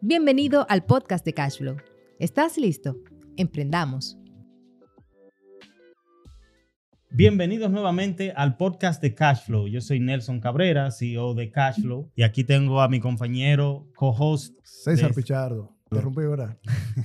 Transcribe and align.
Bienvenido 0.00 0.66
al 0.68 0.84
podcast 0.84 1.24
de 1.24 1.34
Cashflow. 1.34 1.76
¿Estás 2.18 2.56
listo? 2.56 2.96
Emprendamos. 3.36 4.18
Bienvenidos 7.10 7.70
nuevamente 7.70 8.32
al 8.36 8.56
podcast 8.56 9.00
de 9.02 9.14
Cashflow. 9.14 9.66
Yo 9.66 9.80
soy 9.80 9.98
Nelson 9.98 10.40
Cabrera, 10.40 10.90
CEO 10.90 11.34
de 11.34 11.50
Cashflow, 11.50 12.10
y 12.14 12.22
aquí 12.22 12.44
tengo 12.44 12.80
a 12.80 12.88
mi 12.88 13.00
compañero, 13.00 13.86
co-host. 13.96 14.54
César 14.62 15.10
de- 15.10 15.14
Pichardo. 15.14 15.74
Te 15.90 16.00
rompí 16.02 16.20
ahora. 16.22 16.58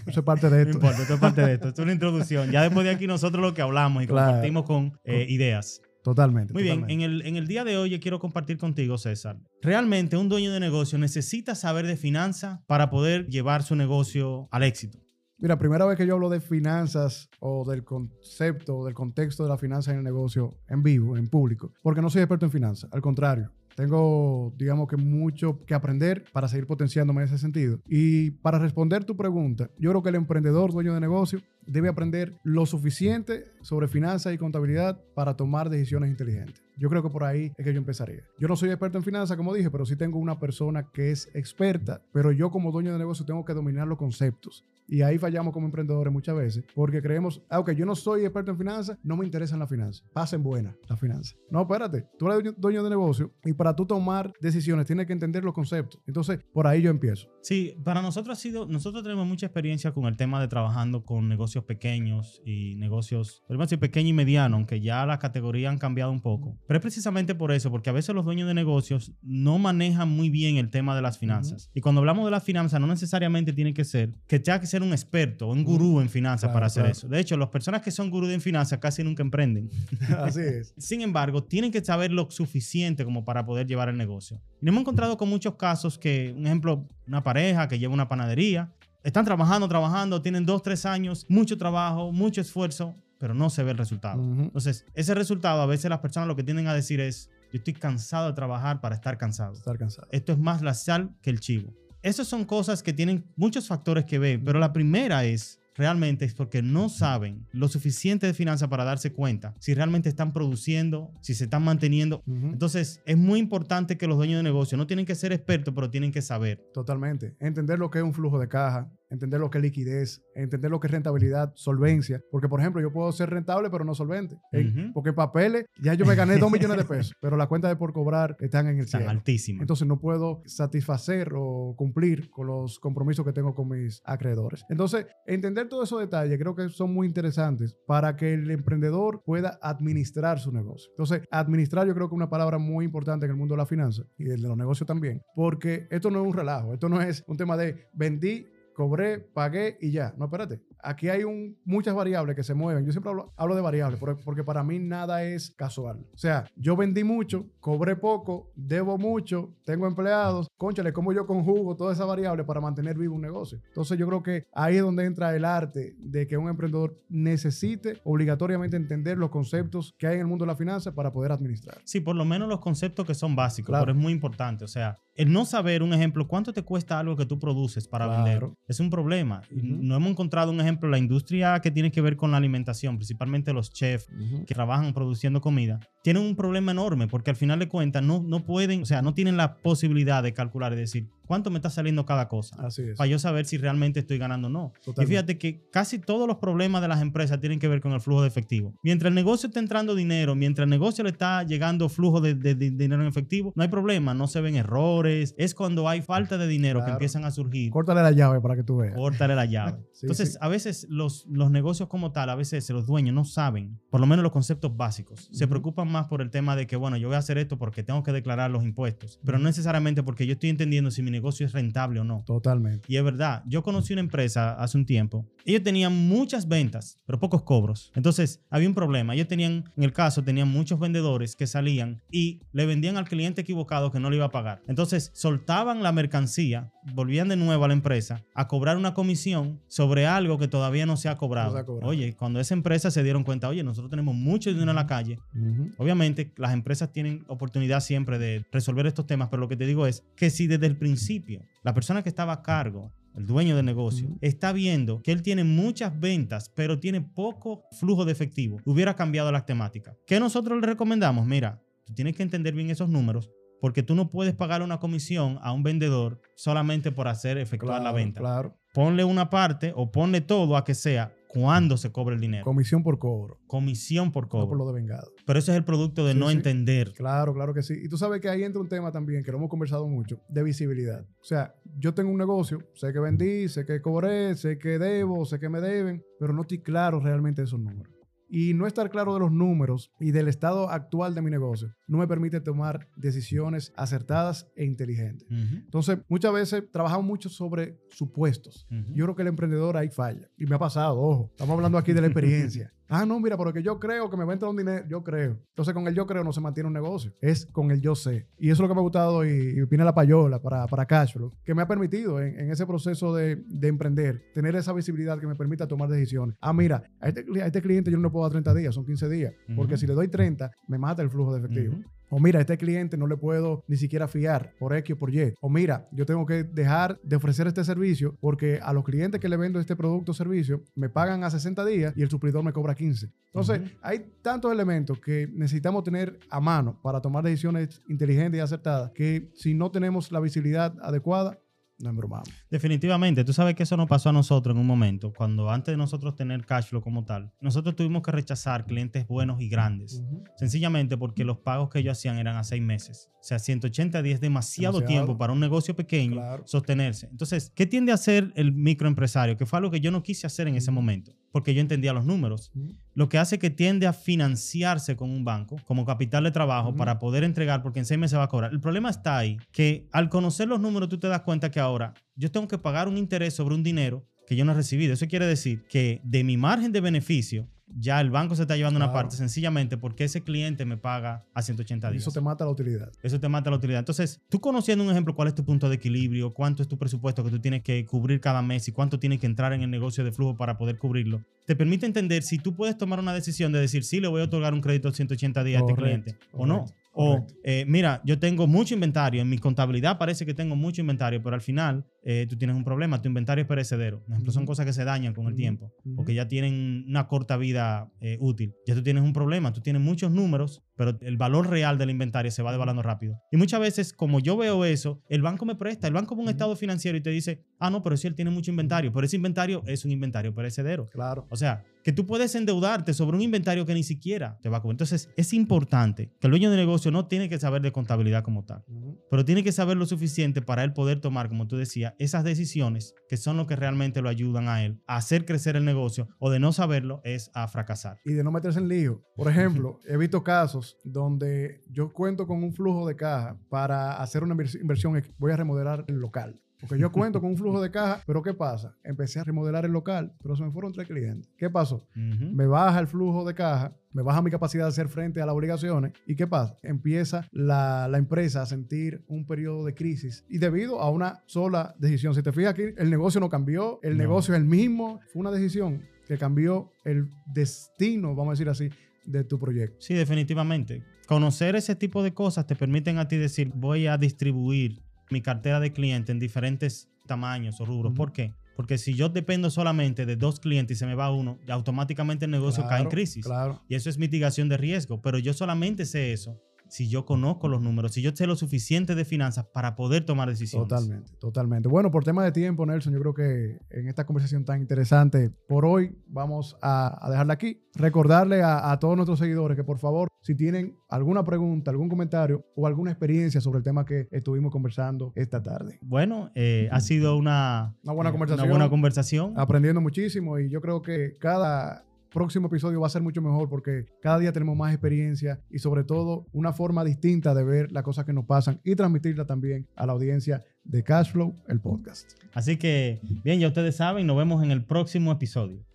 Eso 0.06 0.20
es 0.20 0.26
parte 0.26 0.50
de 0.50 0.58
No 0.58 0.72
esto. 0.72 0.78
importa, 0.78 1.02
esto 1.02 1.14
es 1.14 1.20
parte 1.22 1.42
de 1.42 1.54
esto. 1.54 1.68
Esto 1.70 1.82
es 1.82 1.86
una 1.86 1.94
introducción. 1.94 2.52
Ya 2.52 2.64
después 2.64 2.84
de 2.86 2.92
aquí 2.92 3.08
nosotros 3.08 3.42
lo 3.42 3.54
que 3.54 3.62
hablamos 3.62 4.04
y 4.04 4.08
Claro. 4.08 4.28
compartimos 4.34 4.64
con 4.66 5.00
eh, 5.06 5.26
ideas. 5.30 5.82
Totalmente. 6.04 6.54
Muy 6.54 6.64
bien, 6.64 6.86
en 6.90 7.02
el, 7.02 7.26
en 7.26 7.38
el 7.38 7.48
día 7.48 7.64
de 7.64 7.78
hoy 7.78 7.90
yo 7.90 8.00
quiero 8.00 8.20
compartir 8.20 8.58
contigo, 8.58 8.98
César. 8.98 9.40
Realmente 9.62 10.18
un 10.18 10.28
dueño 10.28 10.52
de 10.52 10.60
negocio 10.60 10.98
necesita 10.98 11.56
saber 11.56 11.88
de 11.88 11.96
finanzas 11.96 12.60
para 12.68 12.90
poder 12.90 13.28
llevar 13.28 13.64
su 13.64 13.76
negocio 13.78 14.50
al 14.52 14.64
éxito. 14.64 15.03
Mira, 15.44 15.60
primera 15.60 15.86
vez 15.86 15.98
que 15.98 16.08
yo 16.08 16.14
hablo 16.14 16.30
de 16.30 16.40
finanzas 16.40 17.30
o 17.42 17.70
del 17.70 17.84
concepto 17.84 18.78
o 18.78 18.86
del 18.86 18.94
contexto 18.94 19.44
de 19.44 19.50
la 19.50 19.58
finanza 19.58 19.92
en 19.92 19.98
el 19.98 20.04
negocio 20.06 20.54
en 20.70 20.82
vivo, 20.82 21.18
en 21.18 21.28
público, 21.28 21.74
porque 21.82 22.02
no 22.02 22.10
soy 22.10 22.22
experto 22.22 22.46
en 22.46 22.52
finanzas, 22.54 22.90
al 22.94 23.02
contrario. 23.02 23.52
Tengo, 23.76 24.54
digamos 24.56 24.88
que 24.88 24.96
mucho 24.96 25.60
que 25.66 25.74
aprender 25.74 26.24
para 26.32 26.48
seguir 26.48 26.66
potenciándome 26.66 27.24
en 27.24 27.28
ese 27.28 27.38
sentido. 27.38 27.80
Y 27.90 28.32
para 28.32 28.58
responder 28.58 29.04
tu 29.04 29.18
pregunta, 29.18 29.70
yo 29.78 29.90
creo 29.90 30.02
que 30.02 30.10
el 30.10 30.16
emprendedor, 30.16 30.72
dueño 30.72 30.94
de 30.94 31.02
negocio, 31.02 31.42
debe 31.68 31.90
aprender 31.90 32.40
lo 32.44 32.66
suficiente 32.66 33.48
sobre 33.64 33.90
finanzas 33.90 34.34
y 34.34 34.38
contabilidad 34.38 34.98
para 35.14 35.36
tomar 35.36 35.70
decisiones 35.70 36.10
inteligentes. 36.10 36.62
Yo 36.78 36.90
creo 36.90 37.04
que 37.04 37.10
por 37.10 37.26
ahí 37.26 37.52
es 37.58 37.66
que 37.66 37.74
yo 37.74 37.80
empezaría. 37.80 38.24
Yo 38.40 38.48
no 38.48 38.56
soy 38.56 38.70
experto 38.70 38.98
en 38.98 39.04
finanzas, 39.04 39.36
como 39.36 39.54
dije, 39.54 39.70
pero 39.70 39.86
sí 39.86 39.98
tengo 39.98 40.20
una 40.20 40.40
persona 40.40 40.90
que 40.94 41.12
es 41.12 41.30
experta, 41.34 42.02
pero 42.14 42.32
yo 42.32 42.50
como 42.50 42.72
dueño 42.72 42.94
de 42.94 43.00
negocio 43.00 43.26
tengo 43.26 43.44
que 43.44 43.54
dominar 43.54 43.90
los 43.90 43.98
conceptos. 43.98 44.64
Y 44.88 45.02
ahí 45.02 45.18
fallamos 45.18 45.54
como 45.54 45.66
emprendedores 45.66 46.12
muchas 46.12 46.36
veces, 46.36 46.64
porque 46.76 47.02
creemos, 47.02 47.42
ah, 47.50 47.60
ok, 47.60 47.72
yo 47.72 47.86
no 47.86 47.96
soy 47.96 48.22
experto 48.22 48.52
en 48.52 48.58
finanzas, 48.58 48.98
no 49.04 49.18
me 49.18 49.26
interesan 49.26 49.60
las 49.60 49.70
finanzas. 49.70 50.06
Pasen 50.14 50.44
buenas 50.44 50.76
las 50.88 51.00
finanzas. 51.00 51.38
No, 51.50 51.62
espérate, 51.62 52.08
tú 52.18 52.30
eres 52.30 52.54
dueño, 52.58 52.84
de 52.84 52.90
negocio 52.90 53.32
y 53.46 53.54
para 53.54 53.76
tú 53.76 53.86
tomar 53.86 54.34
decisiones 54.42 54.88
tienes 54.88 55.06
que 55.06 55.14
entender 55.14 55.44
los 55.44 55.54
conceptos. 55.54 56.02
Entonces, 56.08 56.40
por 56.52 56.68
ahí 56.68 56.82
yo 56.82 56.90
empiezo. 56.90 57.28
Sí, 57.42 57.76
para 57.84 58.02
nosotros 58.02 58.38
ha 58.38 58.42
sido, 58.42 58.66
nosotros 58.66 59.04
tenemos 59.04 59.28
mucha 59.28 59.46
experiencia 59.46 59.92
con 59.92 60.06
el 60.06 60.18
tema 60.18 60.42
de 60.42 60.48
trabajando 60.48 61.04
con 61.04 61.30
negocios 61.30 61.64
pequeños 61.66 62.42
y 62.46 62.76
negocios, 62.76 63.44
podemos 63.48 63.68
decir 63.68 63.80
pequeño 63.80 64.10
y 64.10 64.14
mediano, 64.14 64.56
aunque 64.56 64.82
ya 64.82 65.06
la 65.06 65.20
categoría 65.20 65.70
han 65.70 65.78
cambiado 65.78 66.12
un 66.12 66.22
poco. 66.22 66.58
Pero 66.68 66.78
es 66.78 66.82
precisamente 66.82 67.36
por 67.36 67.52
eso, 67.52 67.72
porque 67.72 67.90
a 67.90 67.94
veces 67.94 68.16
los 68.16 68.26
dueños 68.26 68.48
de 68.48 68.54
negocios 68.54 69.14
no 69.22 69.60
manejan 69.60 70.10
muy 70.10 70.30
bien 70.30 70.58
el 70.58 70.70
tema 70.70 70.96
de 70.96 71.02
las 71.02 71.18
finanzas. 71.18 71.70
Y 71.74 71.82
cuando 71.82 72.00
hablamos 72.00 72.26
de 72.26 72.32
las 72.32 72.44
finanzas, 72.44 72.80
no 72.80 72.88
necesariamente 72.88 73.54
tiene 73.54 73.74
que 73.74 73.86
ser 73.86 74.14
que 74.28 74.40
tenga 74.40 74.60
que 74.60 74.68
ser 74.74 74.84
un 74.84 74.92
experto 74.92 75.48
un 75.48 75.64
gurú 75.64 76.02
en 76.02 76.10
finanzas 76.10 76.48
Claro, 76.48 76.54
para 76.54 76.66
hacer 76.66 76.84
claro. 76.84 76.92
eso. 76.98 77.08
De 77.08 77.20
hecho, 77.20 77.38
las 77.38 77.50
personas 77.50 77.82
que 77.82 77.92
son 77.92 78.10
gurú 78.10 78.28
en 78.28 78.42
finanzas 78.42 78.80
casi 78.80 79.04
nunca 79.04 79.22
emprenden. 79.22 79.70
Así 80.20 80.42
es. 80.42 80.74
Sin 80.78 81.02
embargo, 81.02 81.44
tienen 81.44 81.72
que 81.72 81.84
saber 81.84 82.12
lo 82.12 82.30
suficiente 82.32 83.06
como 83.06 83.24
para 83.24 83.46
poder 83.46 83.68
llevar 83.68 83.90
el 83.90 83.98
negocio. 83.98 84.42
Y 84.62 84.66
nos 84.66 84.74
hemos 84.74 84.82
encontrado 84.82 85.18
con 85.18 85.30
muchos 85.30 85.56
casos 85.56 85.98
que, 85.98 86.34
un 86.36 86.46
ejemplo, 86.48 86.88
una 87.08 87.24
pareja 87.24 87.68
que 87.68 87.78
lleva 87.78 87.94
una 87.94 88.08
panadería, 88.08 88.74
están 89.04 89.26
trabajando, 89.26 89.68
trabajando, 89.68 90.22
tienen 90.22 90.46
dos, 90.46 90.64
tres 90.64 90.86
años, 90.86 91.26
mucho 91.30 91.58
trabajo, 91.58 92.12
mucho 92.12 92.42
esfuerzo, 92.42 92.96
pero 93.20 93.34
no 93.34 93.50
se 93.50 93.64
ve 93.64 93.72
el 93.72 93.78
resultado. 93.78 94.22
Ujú. 94.22 94.44
Entonces, 94.44 94.86
ese 94.96 95.14
resultado 95.14 95.62
a 95.62 95.66
veces 95.66 95.90
las 95.90 96.00
personas 96.00 96.28
lo 96.28 96.36
que 96.36 96.44
tienden 96.44 96.68
a 96.68 96.74
decir 96.74 97.00
es, 97.00 97.30
yo 97.52 97.58
estoy 97.60 97.74
cansado 97.74 98.28
de 98.28 98.34
trabajar 98.34 98.82
para 98.82 98.96
estar 98.96 99.18
cansado. 99.18 99.54
Estar 99.54 99.78
cansado. 99.78 100.08
Esto 100.12 100.32
es 100.34 100.40
más 100.40 100.62
la 100.64 100.74
sal 100.74 101.12
que 101.22 101.30
el 101.30 101.40
chivo. 101.40 101.72
Esas 102.04 102.28
son 102.28 102.44
cosas 102.44 102.84
que 102.84 102.92
tienen 102.92 103.24
muchos 103.38 103.66
factores 103.68 104.04
que 104.04 104.20
ver, 104.20 104.44
pero 104.44 104.60
la 104.60 104.74
primera 104.74 105.24
es 105.24 105.62
realmente 105.76 106.26
es 106.26 106.34
porque 106.34 106.62
no 106.62 106.90
saben 106.90 107.48
lo 107.52 107.68
suficiente 107.70 108.28
de 108.28 108.34
finanzas 108.34 108.68
para 108.68 108.84
darse 108.84 109.14
cuenta 109.14 109.56
si 109.60 109.74
realmente 109.74 110.10
están 110.10 110.34
produciendo, 110.34 111.12
si 111.22 111.34
se 111.34 111.46
están 111.46 111.64
manteniendo. 111.64 112.22
Entonces, 112.28 113.02
es 113.06 113.18
muy 113.18 113.40
importante 113.40 113.98
que 113.98 114.06
los 114.06 114.18
dueños 114.18 114.38
de 114.38 114.44
negocio 114.44 114.78
no 114.78 114.86
tienen 114.86 115.06
que 115.06 115.16
ser 115.16 115.32
expertos, 115.32 115.74
pero 115.74 115.90
tienen 115.90 116.12
que 116.12 116.22
saber. 116.22 116.62
Totalmente. 116.74 117.36
Entender 117.40 117.80
lo 117.80 117.90
que 117.90 118.00
es 118.00 118.04
un 118.04 118.14
flujo 118.14 118.38
de 118.38 118.50
caja, 118.50 118.92
entender 119.14 119.40
lo 119.40 119.50
que 119.50 119.60
es 119.60 119.64
liquidez, 119.64 120.22
entender 120.36 120.70
lo 120.72 120.80
que 120.80 120.88
es 120.88 120.92
rentabilidad, 120.92 121.54
solvencia. 121.56 122.22
Porque, 122.32 122.50
por 122.50 122.60
ejemplo, 122.60 122.82
yo 122.82 122.92
puedo 122.92 123.12
ser 123.12 123.30
rentable, 123.30 123.70
pero 123.70 123.86
no 123.86 123.94
solvente. 123.96 124.38
En- 124.52 124.68
Ujú. 124.68 124.94
Porque 124.94 125.10
en 125.12 125.16
papeles 125.16 125.66
ya 125.82 125.94
yo 125.94 126.06
me 126.06 126.16
gané 126.16 126.38
2 126.38 126.52
millones 126.52 126.78
de 126.78 126.84
pesos, 126.86 127.14
pero 127.22 127.38
las 127.38 127.48
cuentas 127.48 127.70
de 127.72 127.76
por 127.76 127.94
cobrar 127.94 128.36
están 128.40 128.68
en 128.68 128.80
el 128.80 128.86
Están 128.86 129.02
cielo. 129.02 129.12
altísimas. 129.12 129.62
Entonces 129.62 129.88
no 129.88 130.00
puedo 130.00 130.42
satisfacer 130.46 131.32
o 131.36 131.76
cumplir 131.78 132.30
con 132.30 132.48
los 132.48 132.80
compromisos 132.80 133.26
que 133.26 133.34
tengo 133.34 133.54
con 133.54 133.70
mis 133.70 134.02
acreedores. 134.06 134.64
Entonces, 134.70 135.06
entender 135.28 135.70
todos 135.70 135.90
esos 135.90 136.00
detalles 136.00 136.40
creo 136.40 136.56
que 136.56 136.70
son 136.70 136.94
muy 136.94 137.06
interesantes 137.08 137.78
para 137.86 138.16
que 138.16 138.34
el 138.34 138.50
emprendedor 138.50 139.22
pueda 139.26 139.60
administrar 139.62 140.40
su 140.40 140.52
negocio. 140.52 140.90
Entonces, 140.94 141.22
administrar 141.32 141.86
yo 141.88 141.94
creo 141.94 142.08
que 142.08 142.14
es 142.16 142.18
una 142.18 142.30
palabra 142.30 142.58
muy 142.58 142.86
importante 142.86 143.26
en 143.26 143.32
el 143.32 143.38
mundo 143.38 143.54
de 143.54 143.58
la 143.60 143.66
finanza 143.66 144.04
y 144.18 144.24
de 144.26 144.38
los 144.38 144.58
negocios 144.58 144.88
también, 144.88 145.22
porque 145.36 145.88
esto 145.92 146.10
no 146.10 146.22
es 146.22 146.28
un 146.28 146.34
relajo, 146.34 146.74
esto 146.74 146.90
no 146.90 147.02
es 147.02 147.24
un 147.28 147.38
tema 147.38 147.56
de 147.58 147.88
vendí, 147.94 148.46
cobré, 148.74 149.20
pagué 149.20 149.78
y 149.82 149.92
ya. 149.92 150.14
No, 150.18 150.26
espérate. 150.26 150.62
Aquí 150.86 151.08
hay 151.08 151.24
un, 151.24 151.58
muchas 151.64 151.96
variables 151.96 152.36
que 152.36 152.44
se 152.44 152.54
mueven. 152.54 152.86
Yo 152.86 152.92
siempre 152.92 153.10
hablo, 153.12 153.32
hablo 153.38 153.56
de 153.56 153.62
variables 153.62 154.00
porque, 154.00 154.22
porque 154.24 154.44
para 154.44 154.64
mí 154.64 154.80
nada 154.80 155.24
es 155.24 155.52
casual. 155.52 156.06
O 156.14 156.18
sea, 156.18 156.46
yo 156.58 156.76
vendí 156.76 157.06
mucho, 157.06 157.46
cobré 157.62 157.96
poco, 157.96 158.52
debo 158.56 158.98
mucho, 158.98 159.56
tengo 159.64 159.88
empleados. 159.88 160.48
Conchale, 160.58 160.92
¿cómo 160.92 161.14
yo 161.14 161.26
conjugo 161.26 161.76
todas 161.78 161.96
esas 161.98 162.08
variables 162.08 162.46
para 162.46 162.60
mantener 162.60 162.98
vivo 162.98 163.16
un 163.16 163.22
negocio? 163.22 163.62
Entonces 163.70 163.98
yo 163.98 164.06
creo 164.08 164.22
que 164.24 164.46
ahí 164.52 164.76
es 164.76 164.82
donde 164.82 165.06
entra 165.06 165.34
el 165.34 165.46
arte 165.46 165.96
de 166.00 166.28
que 166.28 166.36
un 166.38 166.50
emprendedor 166.50 167.00
necesite 167.08 168.02
obligatoriamente 168.04 168.76
entender 168.76 169.18
los 169.18 169.30
conceptos 169.30 169.96
que 169.98 170.08
hay 170.08 170.16
en 170.16 170.22
el 170.22 170.28
mundo 170.28 170.44
de 170.46 170.48
la 170.52 170.56
finanza 170.58 170.94
para 170.94 171.14
poder 171.14 171.32
administrar. 171.32 171.78
Sí, 171.86 172.02
por 172.02 172.16
lo 172.16 172.26
menos 172.26 172.50
los 172.50 172.60
conceptos 172.60 173.06
que 173.08 173.14
son 173.16 173.36
básicos, 173.36 173.70
Claro. 173.70 173.86
pero 173.86 173.98
es 173.98 174.04
muy 174.04 174.12
importante. 174.12 174.66
O 174.66 174.68
sea, 174.68 175.00
el 175.16 175.32
no 175.32 175.46
saber, 175.46 175.84
un 175.84 175.94
ejemplo, 175.94 176.28
cuánto 176.28 176.54
te 176.54 176.64
cuesta 176.64 177.00
algo 177.00 177.16
que 177.16 177.26
tú 177.26 177.38
produces 177.40 177.88
para 177.88 178.06
Claro. 178.06 178.24
vender, 178.24 178.50
es 178.68 178.80
un 178.80 178.90
problema. 178.90 179.42
No 179.52 179.96
hemos 179.96 180.10
encontrado 180.12 180.52
un 180.52 180.60
ejemplo, 180.62 180.90
la 180.90 180.98
industria 180.98 181.60
que 181.62 181.72
tiene 181.72 181.92
que 181.92 182.02
ver 182.02 182.16
con 182.16 182.32
la 182.32 182.38
alimentación, 182.38 182.98
principalmente 182.98 183.54
los 183.54 183.72
chefs 183.72 184.08
que 184.48 184.54
trabajan 184.54 184.94
produciendo 184.94 185.40
comida, 185.42 185.80
tienen 186.04 186.22
un 186.22 186.36
problema 186.36 186.72
enorme 186.72 187.08
porque 187.08 187.32
al 187.32 187.36
final 187.36 187.58
de 187.60 187.68
cuentas 187.68 188.04
no, 188.04 188.22
no 188.22 188.46
pueden, 188.46 188.84
o 188.84 188.86
sea, 188.86 189.02
no 189.02 189.14
tienen 189.16 189.36
la 189.38 189.56
posibilidad 189.56 190.22
de 190.22 190.34
calcular 190.34 190.74
y 190.74 190.76
decir 190.76 191.08
cuánto 191.26 191.50
me 191.50 191.58
está 191.58 191.70
saliendo 191.70 192.06
cada 192.06 192.28
cosa 192.28 192.58
Así 192.60 192.82
es. 192.84 192.98
para 192.98 193.08
yo 193.08 193.18
saber 193.18 193.46
si 193.46 193.58
realmente 193.58 194.02
estoy 194.02 194.18
ganando 194.18 194.48
o 194.48 194.52
no. 194.52 194.74
Y 195.02 195.06
fíjate 195.06 195.38
que 195.38 195.66
casi 195.72 195.98
todos 195.98 196.28
los 196.28 196.38
problemas 196.38 196.82
de 196.82 196.90
las 196.90 197.02
empresas 197.02 197.40
tienen 197.40 197.58
que 197.60 197.68
ver 197.70 197.80
con 197.82 197.94
el 197.94 198.02
flujo 198.02 198.22
de 198.22 198.28
efectivo. 198.28 198.74
Mientras 198.84 199.08
el 199.10 199.16
negocio 199.16 199.48
está 199.48 199.60
entrando 199.62 199.96
dinero, 199.96 200.36
mientras 200.36 200.66
el 200.66 200.70
negocio 200.70 201.04
le 201.06 201.12
está 201.12 201.44
llegando 201.44 201.88
flujo 201.90 202.20
de, 202.22 202.36
de- 202.36 202.54
de 202.56 202.70
dinero 202.72 203.02
en 203.02 203.08
efectivo, 203.08 203.54
no 203.56 203.64
hay 203.64 203.70
problema, 203.70 204.14
no 204.14 204.28
se 204.28 204.42
ven 204.42 204.56
errores. 204.58 205.34
Es 205.38 205.56
cuando 205.56 205.88
hay 205.88 206.02
falta 206.02 206.38
de 206.38 206.48
dinero 206.48 206.84
que 206.84 206.92
empiezan 206.92 207.24
a 207.24 207.32
surgir. 207.32 207.72
Córtale 207.72 208.02
la 208.04 208.12
llave 208.12 208.42
para 208.42 208.56
que 208.58 208.64
tú 208.64 208.78
veas. 208.78 208.94
Córtale 208.94 209.34
la 209.36 209.46
llave. 209.54 209.78
Sí, 209.94 210.06
Entonces, 210.08 210.34
sí. 210.34 210.38
a 210.42 210.50
veces 210.50 210.86
los, 210.90 211.26
los 211.30 211.50
negocios 211.50 211.88
como 211.88 212.12
tal, 212.12 212.30
a 212.30 212.36
veces 212.36 212.70
los 212.70 212.86
dueños 212.86 213.16
no 213.16 213.24
saben, 213.24 213.80
por 213.90 214.02
lo 214.02 214.08
menos 214.08 214.24
los 214.24 214.32
conceptos 214.34 214.76
básicos. 214.76 215.30
Se 215.32 215.48
preocupan 215.48 215.90
más 215.94 216.08
por 216.08 216.22
el 216.22 216.30
tema 216.30 216.56
de 216.56 216.68
que, 216.68 216.76
bueno, 216.76 216.98
yo 216.98 217.08
voy 217.08 217.16
a 217.16 217.20
hacer 217.20 217.38
esto 217.38 217.58
porque 217.58 217.84
tengo 217.84 218.04
que 218.04 218.12
declarar 218.12 218.52
los 218.52 218.64
impuestos, 218.64 219.20
pero 219.24 219.38
no 219.38 219.46
necesariamente 219.46 220.04
porque 220.04 220.26
yo 220.26 220.34
estoy 220.34 220.50
entendiendo 220.50 220.92
si 220.92 221.02
mi 221.02 221.12
negocio 221.12 221.46
es 221.46 221.54
rentable 221.54 222.00
o 222.00 222.04
no. 222.04 222.24
Totalmente. 222.26 222.86
Y 222.88 222.98
es 222.98 223.04
verdad, 223.04 223.44
yo 223.46 223.64
conocí 223.64 223.94
una 223.94 224.02
empresa 224.02 224.54
hace 224.54 224.78
un 224.78 224.86
tiempo. 224.86 225.26
Ellos 225.46 225.64
tenían 225.64 225.94
muchas 226.08 226.48
ventas, 226.48 226.98
pero 227.06 227.20
pocos 227.20 227.44
cobros. 227.44 227.92
Entonces, 227.96 228.42
había 228.50 228.68
un 228.68 228.76
problema. 228.76 229.14
Ellos 229.14 229.28
tenían, 229.28 229.66
en 229.76 229.84
el 229.84 229.94
caso, 229.94 230.24
tenían 230.24 230.48
muchos 230.50 230.80
vendedores 230.80 231.36
que 231.36 231.48
salían 231.48 232.02
y 232.12 232.42
le 232.52 232.66
vendían 232.66 232.98
al 232.98 233.08
cliente 233.08 233.42
equivocado 233.42 233.92
que 233.92 234.00
no 234.00 234.10
le 234.10 234.16
iba 234.18 234.26
a 234.26 234.32
pagar. 234.32 234.62
Entonces, 234.68 235.12
soltaban 235.14 235.84
la 235.84 235.92
mercancía, 235.92 236.72
volvían 236.94 237.28
de 237.28 237.36
nuevo 237.36 237.66
a 237.66 237.68
la 237.68 237.74
empresa 237.74 238.24
a 238.34 238.48
cobrar 238.48 238.78
una 238.78 238.94
comisión 238.94 239.62
sobre 239.68 240.08
algo 240.08 240.38
que 240.38 240.48
todavía 240.48 240.86
no 240.86 240.98
se 240.98 241.10
ha 241.10 241.18
cobrado. 241.18 241.52
No 241.52 241.58
se 241.58 241.62
ha 241.62 241.66
cobrado. 241.66 241.90
Oye, 241.90 242.16
cuando 242.16 242.40
esa 242.40 242.54
empresa 242.54 242.90
se 242.92 243.04
dieron 243.04 243.24
cuenta, 243.24 243.50
oye, 243.50 243.64
nosotros 243.64 243.90
tenemos 243.90 244.16
mucho 244.16 244.50
dinero 244.50 244.72
en 244.72 244.76
la 244.76 244.88
calle, 244.88 245.20
Ujú. 245.36 245.72
Obviamente, 245.84 246.32
las 246.38 246.54
empresas 246.54 246.94
tienen 246.94 247.26
oportunidad 247.28 247.82
siempre 247.82 248.18
de 248.18 248.46
resolver 248.54 248.88
estos 248.88 249.06
temas, 249.06 249.28
pero 249.30 249.42
lo 249.42 249.50
que 249.50 249.58
te 249.58 249.66
digo 249.66 249.86
es 249.86 250.06
que 250.16 250.30
si 250.30 250.48
desde 250.48 250.66
el 250.66 250.78
principio 250.78 251.42
la 251.62 251.74
persona 251.74 252.04
que 252.04 252.10
estaba 252.10 252.32
a 252.32 252.42
cargo, 252.42 252.94
el 253.16 253.28
dueño 253.28 253.58
del 253.58 253.66
negocio, 253.66 254.08
está 254.22 254.54
viendo 254.54 255.02
que 255.02 255.12
él 255.12 255.22
tiene 255.22 255.44
muchas 255.44 256.00
ventas, 256.00 256.50
pero 256.56 256.80
tiene 256.80 257.02
poco 257.02 257.64
flujo 257.78 258.06
de 258.06 258.14
efectivo, 258.14 258.62
hubiera 258.66 258.96
cambiado 258.96 259.30
las 259.32 259.46
temáticas. 259.46 259.98
¿Qué 260.08 260.22
nosotros 260.22 260.62
le 260.62 260.68
recomendamos? 260.68 261.28
Mira, 261.28 261.62
tú 261.86 261.94
tienes 261.94 262.16
que 262.16 262.24
entender 262.24 262.54
bien 262.54 262.70
esos 262.70 262.88
números. 262.88 263.30
Porque 263.60 263.82
tú 263.82 263.96
no 263.96 264.10
puedes 264.10 264.34
pagar 264.36 264.62
una 264.62 264.82
comisión 264.82 265.40
a 265.42 265.54
un 265.54 265.64
vendedor 265.64 266.20
solamente 266.36 266.92
por 266.92 267.08
hacer 267.08 267.38
efectuar 267.38 267.82
la 267.82 267.94
venta. 267.94 268.20
Claro. 268.20 268.58
Ponle 268.74 269.06
una 269.06 269.30
parte 269.30 269.72
o 269.74 269.90
ponle 269.90 270.20
todo 270.20 270.58
a 270.58 270.66
que 270.66 270.76
sea 270.76 271.14
cuando 271.34 271.78
se 271.78 271.92
cobre 271.92 272.16
el 272.16 272.22
dinero. 272.22 272.44
Comisión 272.44 272.84
por 272.84 273.00
cobro, 273.00 273.40
Comisión 273.48 274.12
por 274.12 274.26
no 274.26 274.30
por 274.30 274.42
cobro. 274.42 274.58
lo 274.60 274.68
de 274.68 274.74
vengado. 274.82 275.12
Pero 275.26 275.40
ese 275.40 275.52
es 275.52 275.58
el 275.58 275.64
producto 275.64 276.06
de 276.06 276.14
Sí, 276.14 276.20
no 276.20 276.30
sí. 276.30 276.36
entender. 276.36 276.94
Claro, 276.94 277.34
claro 277.34 277.54
que 277.54 277.62
sí. 277.64 277.74
Y 277.84 277.90
tú 277.90 277.98
sabes 277.98 278.22
que 278.22 278.30
ahí 278.30 278.44
entra 278.44 278.62
un 278.62 278.70
tema 278.70 278.92
también 278.92 279.24
que 279.24 279.32
lo 279.32 279.38
hemos 279.38 279.50
conversado 279.50 279.88
mucho, 279.88 280.22
de 280.30 280.44
visibilidad. 280.44 281.02
O 281.20 281.24
sea, 281.24 281.56
yo 281.80 281.94
tengo 281.94 282.12
un 282.12 282.18
negocio, 282.18 282.60
sé 282.76 282.94
que 282.94 283.00
vendí, 283.00 283.50
sé 283.50 283.66
que 283.66 283.82
cobré, 283.82 284.36
sé 284.36 284.58
que 284.60 284.78
debo, 284.80 285.26
sé 285.26 285.40
que 285.40 285.50
me 285.50 285.60
deben, 285.62 286.04
pero 286.20 286.34
no 286.34 286.42
estoy 286.42 286.60
claro 286.62 287.00
realmente 287.00 287.42
esos 287.44 287.60
números. 287.60 287.92
Y 288.36 288.56
no 288.56 288.66
estar 288.66 288.90
claro 288.90 289.14
de 289.14 289.20
los 289.20 289.32
números 289.32 289.92
y 290.00 290.10
del 290.10 290.28
estado 290.28 290.68
actual 290.72 291.14
de 291.14 291.22
mi 291.22 291.30
negocio 291.30 291.76
no 291.86 292.00
me 292.00 292.08
permite 292.08 292.42
tomar 292.42 292.88
decisiones 292.96 293.72
acertadas 293.76 294.48
e 294.56 294.66
inteligentes. 294.66 295.28
Ujú, 295.30 295.56
Entonces, 295.66 296.00
muchas 296.10 296.34
veces 296.34 296.64
trabajamos 296.72 297.06
mucho 297.06 297.30
sobre 297.30 297.78
supuestos. 297.92 298.66
ujú. 298.72 298.92
Yo 298.96 299.06
creo 299.06 299.16
que 299.16 299.22
el 299.22 299.28
emprendedor 299.28 299.78
ahí 299.78 299.90
falla. 299.90 300.28
Y 300.38 300.46
me 300.48 300.56
ha 300.56 300.60
pasado, 300.60 301.00
ojo. 301.00 301.30
Estamos 301.32 301.54
hablando 301.56 301.78
aquí 301.78 301.94
de 301.94 302.02
la 302.02 302.08
experiencia. 302.14 302.74
Ah, 302.90 303.06
no, 303.06 303.20
mira, 303.20 303.38
porque 303.38 303.64
yo 303.64 303.80
creo 303.80 304.10
que 304.10 304.18
me 304.18 304.26
va 304.26 304.32
a 304.32 304.34
entrar 304.34 304.50
un 304.50 304.58
dinero. 304.58 304.86
Yo 304.88 305.04
creo. 305.04 305.38
Entonces, 305.50 305.74
con 305.74 305.88
el 305.88 305.96
yo 305.96 306.06
creo 306.06 306.24
no 306.24 306.34
se 306.34 306.42
mantiene 306.42 306.68
un 306.68 306.74
negocio. 306.74 307.14
Es 307.22 307.46
con 307.48 307.72
el 307.72 307.82
yo 307.82 307.96
sé. 307.96 308.28
Y 308.38 308.48
eso 308.50 308.54
es 308.54 308.60
lo 308.62 308.68
que 308.68 308.74
me 308.74 308.80
ha 308.80 308.84
gustado 308.84 309.26
y, 309.26 309.54
y 309.56 309.62
opina 309.62 309.84
la 309.84 309.94
payola 309.94 310.42
para, 310.42 310.68
para 310.68 310.86
Cashflow, 310.86 311.32
que 311.44 311.54
me 311.54 311.62
ha 311.62 311.68
permitido 311.68 312.22
en, 312.22 312.40
en 312.40 312.52
ese 312.52 312.66
proceso 312.66 313.16
de, 313.16 313.38
de 313.48 313.68
emprender, 313.68 314.22
tener 314.34 314.56
esa 314.56 314.74
visibilidad 314.74 315.20
que 315.20 315.28
me 315.28 315.36
permita 315.36 315.68
tomar 315.68 315.90
decisiones. 315.90 316.36
Ah, 316.42 316.54
mira, 316.54 316.84
a 317.00 317.10
este, 317.10 317.26
a 317.42 317.46
este 317.46 317.62
cliente 317.62 317.92
yo 317.92 317.98
no 317.98 318.04
le 318.04 318.10
puedo 318.10 318.24
dar 318.26 318.32
30 318.32 318.54
días, 318.54 318.76
son 318.76 318.86
15 318.86 319.10
días. 319.10 319.34
Porque 319.56 319.78
si 319.78 319.88
le 319.88 319.94
doy 319.94 320.08
30, 320.08 320.52
me 320.68 320.78
mata 320.78 321.02
el 321.02 321.10
flujo 321.10 321.34
de 321.34 321.40
efectivo. 321.40 321.76
O 322.16 322.20
mira, 322.20 322.40
este 322.40 322.60
cliente 322.60 322.96
no 322.96 323.08
le 323.08 323.18
puedo 323.18 323.64
ni 323.68 323.76
siquiera 323.76 324.08
fiar 324.08 324.54
por 324.60 324.76
X 324.76 324.96
o 324.96 325.00
por 325.00 325.12
Y. 325.12 325.34
O 325.42 325.50
mira, 325.50 325.88
yo 325.92 326.06
tengo 326.06 326.28
que 326.28 326.44
dejar 326.44 327.00
de 327.02 327.16
ofrecer 327.16 327.48
este 327.48 327.64
servicio 327.64 328.16
porque 328.22 328.60
a 328.62 328.72
los 328.72 328.84
clientes 328.84 329.20
que 329.20 329.28
le 329.28 329.36
vendo 329.36 329.60
este 329.60 329.76
producto 329.76 330.12
o 330.12 330.16
servicio 330.16 330.62
me 330.76 330.90
pagan 330.90 331.24
a 331.24 331.32
60 331.32 331.66
días 331.66 331.94
y 331.98 332.04
el 332.04 332.12
suplidor 332.12 332.44
me 332.44 332.54
cobra 332.54 332.76
15. 332.76 333.10
Entonces, 333.34 333.62
hay 333.82 334.14
tantos 334.22 334.52
elementos 334.52 335.00
que 335.00 335.28
necesitamos 335.34 335.84
tener 335.84 336.20
a 336.30 336.40
mano 336.40 336.80
para 336.84 337.02
tomar 337.02 337.24
decisiones 337.24 337.82
inteligentes 337.90 338.38
y 338.38 338.42
acertadas 338.42 338.92
que 338.92 339.32
si 339.34 339.56
no 339.56 339.72
tenemos 339.72 340.12
la 340.12 340.20
visibilidad 340.20 340.76
adecuada, 340.84 341.40
no 341.84 341.90
embromamos. 341.90 342.30
Definitivamente, 342.50 343.24
tú 343.24 343.34
sabes 343.34 343.54
que 343.56 343.64
eso 343.64 343.78
nos 343.78 343.88
pasó 343.88 344.10
a 344.10 344.14
nosotros 344.14 344.56
en 344.56 344.62
un 344.62 344.66
momento, 344.68 345.14
cuando 345.14 345.50
antes 345.52 345.74
de 345.74 345.78
nosotros 345.78 346.16
tener 346.16 346.46
cash 346.46 346.66
flow 346.68 346.82
como 346.82 347.04
tal, 347.06 347.32
nosotros 347.42 347.76
tuvimos 347.76 348.02
que 348.02 348.12
rechazar 348.12 348.66
clientes 348.66 349.06
buenos 349.08 349.42
y 349.42 349.50
grandes, 349.50 350.02
sencillamente 350.38 350.98
porque 350.98 351.24
los 351.24 351.38
pagos 351.38 351.70
que 351.70 351.80
ellos 351.80 351.98
hacían 351.98 352.18
eran 352.18 352.38
a 352.38 352.44
seis 352.44 352.62
meses. 352.62 353.10
O 353.20 353.24
sea, 353.26 353.40
180 353.40 354.02
días 354.02 354.16
es 354.16 354.22
demasiado, 354.22 354.80
Demasiado. 354.80 355.06
tiempo 355.06 355.18
para 355.18 355.32
un 355.34 355.40
negocio 355.40 355.76
pequeño 355.76 356.14
Claro. 356.16 356.44
sostenerse. 356.46 357.08
Entonces, 357.12 357.52
¿qué 357.56 357.66
tiende 357.66 357.92
a 357.92 357.96
hacer 357.96 358.32
el 358.36 358.52
microempresario? 358.52 359.38
Que 359.38 359.46
fue 359.46 359.58
algo 359.60 359.72
que 359.72 359.80
yo 359.80 359.92
no 359.92 360.04
quise 360.04 360.28
hacer 360.28 360.48
en 360.48 360.56
ese 360.56 360.72
momento, 360.72 361.14
porque 361.34 361.56
yo 361.56 361.62
entendía 361.62 361.94
los 361.94 362.06
números. 362.06 362.52
Lo 362.94 363.10
que 363.10 363.18
hace 363.18 363.40
que 363.40 363.50
tiende 363.50 363.88
a 363.88 363.92
financiarse 363.92 364.96
con 364.96 365.10
un 365.10 365.26
banco 365.26 365.56
como 365.66 365.84
capital 365.84 366.24
de 366.26 366.32
trabajo 366.32 366.76
para 366.76 367.00
poder 367.00 367.24
entregar, 367.24 367.64
porque 367.64 367.80
en 367.80 367.86
seis 367.86 368.00
meses 368.00 368.20
va 368.20 368.24
a 368.24 368.28
cobrar. 368.28 368.54
El 368.54 368.62
problema 368.62 368.92
está 368.92 369.18
ahí, 369.18 369.40
que 369.52 369.88
al 369.92 370.10
conocer 370.10 370.48
los 370.48 370.60
números 370.60 370.90
tú 370.90 371.00
te 371.00 371.08
das 371.08 371.22
cuenta 371.22 371.50
que 371.50 371.60
ahora 371.60 371.96
yo 372.16 372.32
tengo 372.32 372.48
que 372.48 372.60
pagar 372.60 372.88
un 372.88 373.00
interés 373.00 373.34
sobre 373.34 373.56
un 373.56 373.64
dinero 373.64 374.06
que 374.28 374.36
yo 374.36 374.46
no 374.46 374.52
he 374.52 374.56
recibido. 374.56 374.94
Eso 374.94 375.08
quiere 375.08 375.26
decir 375.26 375.66
que 375.68 376.02
de 376.04 376.24
mi 376.24 376.38
margen 376.38 376.72
de 376.72 376.82
beneficio, 376.82 377.50
ya 377.78 378.00
el 378.02 378.10
banco 378.12 378.36
se 378.36 378.44
está 378.44 378.56
llevando 378.56 378.78
una 378.78 378.92
parte 378.92 379.16
sencillamente 379.16 379.78
porque 379.78 380.04
ese 380.04 380.24
cliente 380.24 380.66
me 380.66 380.78
paga 380.78 381.26
a 381.34 381.42
180 381.42 381.88
Y 381.88 381.92
días. 381.92 382.04
eso 382.04 382.12
te 382.12 382.22
mata 382.22 382.46
la 382.46 382.52
utilidad. 382.52 382.92
Eso 383.02 383.20
te 383.20 383.30
mata 383.30 383.50
la 383.50 383.58
utilidad. 383.58 383.80
Entonces, 383.80 384.22
tú 384.30 384.40
conociendo 384.40 384.84
un 384.84 384.92
ejemplo, 384.92 385.16
cuál 385.16 385.28
es 385.28 385.36
tu 385.36 385.44
punto 385.44 385.70
de 385.70 385.76
equilibrio, 385.76 386.34
cuánto 386.34 386.62
es 386.62 386.68
tu 386.68 386.78
presupuesto 386.78 387.24
que 387.24 387.30
tú 387.30 387.40
tienes 387.40 387.64
que 387.64 387.86
cubrir 387.86 388.20
cada 388.20 388.42
mes 388.42 388.68
y 388.68 388.72
cuánto 388.72 389.00
tienes 389.00 389.20
que 389.20 389.26
entrar 389.26 389.54
en 389.54 389.62
el 389.62 389.72
negocio 389.72 390.04
de 390.04 390.12
flujo 390.12 390.36
para 390.36 390.58
poder 390.58 390.78
cubrirlo, 390.78 391.22
te 391.46 391.56
permite 391.56 391.86
entender 391.86 392.24
si 392.24 392.38
tú 392.38 392.56
puedes 392.56 392.78
tomar 392.78 393.00
una 393.00 393.14
decisión 393.14 393.52
de 393.52 393.60
decir, 393.60 393.84
sí, 393.84 394.00
le 394.00 394.08
voy 394.08 394.22
a 394.22 394.26
otorgar 394.26 394.54
un 394.54 394.62
crédito 394.62 394.90
de 394.90 394.96
180 394.96 395.44
días 395.44 395.62
a 395.62 395.66
este 395.66 395.76
cliente 395.82 396.18
o 396.32 396.46
no. 396.46 396.66
Correcto, 396.94 397.34
O, 397.34 397.40
eh, 397.44 397.66
mira, 397.68 398.02
yo 398.06 398.20
tengo 398.20 398.48
mucho 398.48 398.74
inventario, 398.74 399.22
en 399.22 399.30
mi 399.30 399.38
contabilidad 399.38 399.98
parece 399.98 400.26
que 400.26 400.34
tengo 400.34 400.56
mucho 400.56 400.82
inventario, 400.82 401.22
pero 401.22 401.36
al 401.36 401.42
final 401.42 401.86
eh, 402.04 402.28
tú 402.30 402.38
tienes 402.38 402.56
un 402.56 402.64
problema, 402.64 403.02
tu 403.02 403.08
inventario 403.08 403.44
es 403.44 403.48
perecedero. 403.48 404.04
Por 404.04 404.12
ejemplo, 404.12 404.32
son 404.32 404.46
cosas 404.46 404.66
que 404.66 404.74
se 404.74 404.84
dañan 404.84 405.14
con 405.14 405.28
el 405.28 405.36
tiempo 405.36 405.72
ujú. 405.86 406.02
o 406.02 406.06
que 406.06 406.14
ya 406.14 406.28
tienen 406.28 406.86
una 406.88 407.08
corta 407.08 407.38
vida 407.38 407.92
eh, 408.02 408.18
útil. 408.20 408.54
Ya 408.68 408.76
tú 408.76 408.84
tienes 408.84 409.04
un 409.04 409.14
problema, 409.14 409.54
tú 409.54 409.62
tienes 409.62 409.82
muchos 409.82 410.12
números, 410.12 410.64
pero 410.76 410.98
el 411.02 411.18
valor 411.18 411.50
real 411.50 411.78
del 411.78 411.90
inventario 411.90 412.32
se 412.32 412.44
va 412.44 412.52
devaluando 412.52 412.82
rápido. 412.82 413.20
Y 413.32 413.38
muchas 413.38 413.60
veces, 413.60 413.94
como 413.94 414.20
yo 414.20 414.38
veo 414.38 414.66
eso, 414.66 415.02
el 415.10 415.22
banco 415.22 415.46
me 415.46 415.56
presta, 415.56 415.88
el 415.88 415.94
banco 415.94 416.16
ve 416.16 416.24
un 416.24 416.30
estado 416.30 416.56
financiero 416.56 416.98
y 416.98 417.02
te 417.02 417.10
dice, 417.10 417.44
ah, 417.60 417.70
no, 417.70 417.84
pero 417.84 417.98
si 417.98 418.08
él 418.08 418.16
tiene 418.16 418.32
mucho 418.32 418.52
inventario, 418.52 418.92
pero 418.92 419.06
ese 419.06 419.16
inventario 419.16 419.64
es 419.66 419.86
un 419.86 419.92
inventario 419.92 420.34
perecedero. 420.34 420.88
Claro. 420.90 421.28
O 421.30 421.36
sea, 421.36 421.64
que 421.84 421.92
tú 421.92 422.06
puedes 422.06 422.34
endeudarte 422.36 422.94
sobre 422.94 423.16
un 423.18 423.22
inventario 423.22 423.66
que 423.66 423.74
ni 423.74 423.84
siquiera 423.84 424.38
te 424.42 424.50
va 424.50 424.58
a 424.58 424.62
cubrir. 424.62 424.76
Entonces, 424.76 425.10
es 425.18 425.34
importante 425.34 426.12
que 426.20 426.28
el 426.28 426.32
dueño 426.32 426.50
de 426.50 426.58
negocio 426.58 426.92
no 426.92 427.08
tiene 427.08 427.30
que 427.30 427.40
saber 427.40 427.62
de 427.62 427.72
contabilidad 427.72 428.24
como 428.24 428.46
tal, 428.46 428.64
pero 429.10 429.26
tiene 429.26 429.44
que 429.44 429.52
saber 429.52 429.78
lo 429.78 429.86
suficiente 429.86 430.42
para 430.42 430.64
él 430.64 430.74
poder 430.74 431.00
tomar, 431.02 431.30
como 431.30 431.48
tú 431.48 431.58
decías, 431.58 431.94
esas 432.00 432.24
decisiones 432.24 432.94
que 433.10 433.18
son 433.18 433.38
lo 433.38 433.48
que 433.48 433.56
realmente 433.56 434.02
lo 434.02 434.10
ayudan 434.10 434.48
a 434.48 434.64
él 434.64 434.82
a 434.88 434.98
hacer 434.98 435.26
crecer 435.26 435.56
el 435.56 435.66
negocio 435.66 436.08
o 436.20 436.30
de 436.32 436.40
no 436.40 436.54
saberlo 436.54 437.02
es 437.04 437.30
a 437.34 437.48
fracasar. 437.48 437.98
y 438.06 438.14
de 438.14 438.24
no 438.24 438.32
meterse 438.32 438.60
en 438.60 438.68
lío. 438.68 439.02
Por 439.16 439.28
ejemplo, 439.32 439.80
he 439.88 439.98
visto 439.98 440.24
casos 440.24 440.78
donde 440.84 441.62
yo 441.70 441.92
cuento 441.94 442.26
con 442.28 442.44
un 442.44 442.54
flujo 442.54 442.88
de 442.88 442.96
caja 442.96 443.38
para 443.50 443.98
hacer 444.02 444.24
una 444.24 444.36
invers- 444.36 444.60
inversión. 444.60 445.02
Voy 445.18 445.32
a 445.32 445.36
remodelar 445.38 445.86
el 445.88 445.96
local. 445.96 446.40
Porque 446.68 446.80
yo 446.82 446.92
cuento 446.92 447.20
con 447.20 447.30
un 447.32 447.38
flujo 447.38 447.62
de 447.62 447.70
caja, 447.72 448.02
pero 448.08 448.22
¿qué 448.22 448.34
pasa? 448.34 448.76
Empecé 448.84 449.20
a 449.20 449.24
remodelar 449.24 449.66
el 449.66 449.72
local, 449.72 450.14
pero 450.22 450.36
se 450.36 450.44
me 450.44 450.52
fueron 450.52 450.72
tres 450.72 450.88
clientes. 450.88 451.30
¿Qué 451.38 451.50
pasó? 451.50 451.86
Me 451.96 452.46
baja 452.48 452.80
el 452.80 452.88
flujo 452.88 453.26
de 453.26 453.34
caja, 453.34 453.76
me 453.92 454.02
baja 454.02 454.22
mi 454.22 454.32
capacidad 454.32 454.64
de 454.64 454.70
hacer 454.70 454.88
frente 454.88 455.22
a 455.22 455.26
las 455.26 455.36
obligaciones. 455.36 455.94
¿Y 456.08 456.16
qué 456.16 456.26
pasa? 456.26 456.58
Empieza 456.64 457.28
la, 457.32 457.88
la 457.90 457.98
empresa 457.98 458.42
a 458.42 458.46
sentir 458.46 459.04
un 459.08 459.26
periodo 459.26 459.66
de 459.66 459.74
crisis 459.76 460.24
y 460.30 460.38
debido 460.38 460.80
a 460.80 460.90
una 460.90 461.22
sola 461.26 461.76
decisión. 461.80 462.16
Si 462.16 462.24
te 462.24 462.32
fijas 462.32 462.54
aquí, 462.54 462.64
el 462.78 462.90
negocio 462.90 463.20
no 463.20 463.30
cambió, 463.30 463.80
el 463.84 463.98
No. 463.98 464.04
negocio 464.04 464.34
es 464.34 464.40
el 464.40 464.46
mismo. 464.48 465.00
Fue 465.12 465.20
una 465.20 465.32
decisión 465.32 465.82
que 466.08 466.18
cambió 466.18 466.72
el 466.86 467.08
destino, 467.34 468.16
vamos 468.16 468.30
a 468.30 468.32
decir 468.34 468.50
así, 468.50 468.70
de 469.06 469.24
tu 469.24 469.38
proyecto. 469.38 469.78
Sí, 469.80 469.94
definitivamente. 469.94 470.84
Conocer 471.08 471.56
ese 471.58 471.76
tipo 471.76 472.02
de 472.04 472.14
cosas 472.14 472.48
te 472.48 472.56
permiten 472.56 472.98
a 472.98 473.08
ti 473.08 473.18
decir, 473.18 473.52
voy 473.54 473.88
a 473.88 473.98
distribuir 473.98 474.82
mi 475.10 475.22
cartera 475.22 475.60
de 475.60 475.74
clientes 475.74 476.14
en 476.14 476.20
diferentes 476.20 476.90
tamaños 477.08 477.60
o 477.62 477.66
rubros. 477.66 477.94
¿Por 477.94 478.14
qué? 478.14 478.34
Porque 478.56 478.78
si 478.78 478.94
yo 478.94 479.10
dependo 479.10 479.50
solamente 479.50 480.06
de 480.06 480.16
dos 480.16 480.40
clientes 480.40 480.78
y 480.78 480.80
se 480.80 480.86
me 480.86 480.96
va 480.96 481.12
uno, 481.12 481.40
automáticamente 481.50 482.26
el 482.26 482.32
negocio 482.32 482.66
cae 482.68 482.84
en 482.84 482.90
crisis. 482.90 483.26
Claro. 483.26 483.62
Y 483.68 483.76
eso 483.76 483.90
es 483.90 483.98
mitigación 483.98 484.48
de 484.48 484.58
riesgo. 484.58 485.02
Pero 485.02 485.18
yo 485.18 485.34
solamente 485.34 485.86
sé 485.86 486.14
eso 486.14 486.40
si 486.70 486.90
yo 486.90 487.06
conozco 487.06 487.48
los 487.48 487.62
números, 487.62 487.92
si 487.94 488.02
yo 488.02 488.12
sé 488.16 488.26
lo 488.26 488.36
suficiente 488.36 488.96
de 488.96 489.06
finanzas 489.06 489.46
para 489.54 489.76
poder 489.76 490.06
tomar 490.06 490.28
decisiones. 490.28 490.70
Totalmente, 490.70 491.12
totalmente. 491.20 491.70
Bueno, 491.70 491.92
por 491.92 492.04
tema 492.04 492.24
de 492.24 492.32
tiempo, 492.32 492.66
Nelson, 492.66 492.94
yo 492.94 493.00
creo 493.00 493.14
que 493.14 493.60
en 493.70 493.88
esta 493.88 494.08
conversación 494.08 494.44
tan 494.44 494.60
interesante, 494.60 495.30
por 495.48 495.66
hoy 495.66 495.96
vamos 496.08 496.58
a, 496.64 497.06
a 497.06 497.12
dejarla 497.12 497.34
aquí. 497.34 497.62
Recordarle 497.76 498.42
a, 498.42 498.72
a 498.72 498.80
todos 498.80 498.96
nuestros 498.96 499.20
seguidores 499.20 499.56
que 499.56 499.64
por 499.64 499.78
favor, 499.78 500.08
si 500.24 500.36
tienen 500.36 500.78
alguna 500.90 501.24
pregunta, 501.24 501.70
algún 501.70 501.90
comentario 501.90 502.46
o 502.56 502.66
alguna 502.66 502.92
experiencia 502.92 503.42
sobre 503.42 503.58
el 503.58 503.64
tema 503.64 503.86
que 503.86 504.08
estuvimos 504.10 504.52
conversando 504.52 505.12
esta 505.16 505.44
tarde. 505.44 505.80
Bueno, 505.82 506.32
eh, 506.34 506.70
ha 506.72 506.80
sido 506.80 507.18
una, 507.18 507.76
Una 507.84 507.94
buena 507.94 508.10
eh, 508.10 508.14
conversación. 508.14 508.46
Una 508.46 508.50
buena 508.50 508.70
conversación. 508.70 509.34
Aprendiendo 509.36 509.82
muchísimo 509.82 510.40
y 510.40 510.50
yo 510.50 510.62
creo 510.62 510.82
que 510.82 511.18
cada 511.20 511.84
próximo 512.10 512.48
episodio 512.48 512.80
va 512.80 512.88
a 512.88 512.90
ser 512.90 513.02
mucho 513.02 513.22
mejor 513.22 513.50
porque 513.50 513.86
cada 514.02 514.20
día 514.20 514.32
tenemos 514.32 514.56
más 514.56 514.72
experiencia 514.72 515.42
y 515.50 515.60
sobre 515.60 515.84
todo 515.84 516.28
una 516.32 516.54
forma 516.54 516.86
distinta 516.86 517.34
de 517.34 517.44
ver 517.44 517.72
las 517.72 517.84
cosas 517.84 518.06
que 518.06 518.14
nos 518.14 518.26
pasan 518.26 518.62
y 518.64 518.76
transmitirla 518.76 519.26
también 519.26 519.68
a 519.76 519.86
la 519.86 519.94
audiencia 519.94 520.42
de 520.64 520.84
Cashflow, 520.84 521.36
el 521.50 521.60
podcast. 521.60 522.14
Así 522.34 522.56
que, 522.58 523.02
bien, 523.24 523.40
ya 523.42 523.48
ustedes 523.48 523.76
saben, 523.76 524.08
nos 524.08 524.16
vemos 524.16 524.42
en 524.42 524.52
el 524.52 524.64
próximo 524.64 525.12
episodio. 525.12 525.66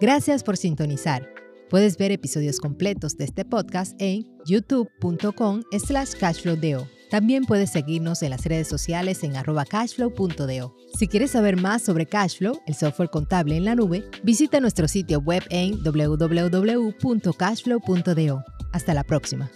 Gracias 0.00 0.44
por 0.44 0.56
sintonizar. 0.56 1.41
Puedes 1.72 1.96
ver 1.96 2.12
episodios 2.12 2.60
completos 2.60 3.16
de 3.16 3.24
este 3.24 3.44
podcast 3.46 3.94
en 3.98 4.26
youtube.com 4.44 5.62
slash 5.78 6.12
cashflowdeo. 6.20 6.86
También 7.10 7.46
puedes 7.46 7.70
seguirnos 7.70 8.22
en 8.22 8.28
las 8.28 8.44
redes 8.44 8.68
sociales 8.68 9.24
en 9.24 9.36
arroba 9.36 9.64
cashflow.deo. 9.64 10.76
Si 10.98 11.08
quieres 11.08 11.30
saber 11.30 11.56
más 11.56 11.80
sobre 11.80 12.04
Cashflow, 12.04 12.60
el 12.66 12.74
software 12.74 13.08
contable 13.08 13.56
en 13.56 13.64
la 13.64 13.74
nube, 13.74 14.04
visita 14.22 14.60
nuestro 14.60 14.86
sitio 14.86 15.20
web 15.20 15.44
en 15.48 15.82
www.cashflow.do. 15.82 18.44
Hasta 18.74 18.92
la 18.92 19.04
próxima. 19.04 19.50